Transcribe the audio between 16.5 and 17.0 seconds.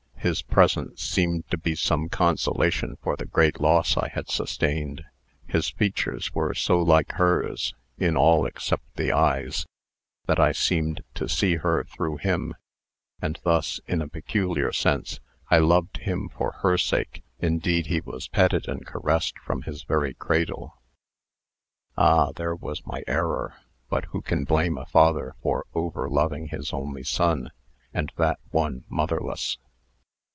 her